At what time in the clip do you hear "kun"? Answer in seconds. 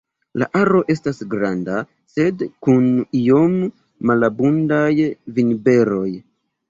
2.67-2.87